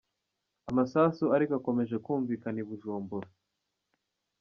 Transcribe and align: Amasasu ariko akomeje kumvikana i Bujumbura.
Amasasu 0.69 1.25
ariko 1.35 1.53
akomeje 1.59 1.95
kumvikana 2.05 2.57
i 2.63 2.65
Bujumbura. 2.67 3.29